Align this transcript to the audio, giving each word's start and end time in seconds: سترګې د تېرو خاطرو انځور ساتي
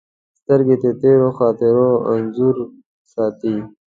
سترګې 0.39 0.75
د 0.83 0.85
تېرو 1.01 1.29
خاطرو 1.37 1.89
انځور 2.13 2.55
ساتي 3.13 3.55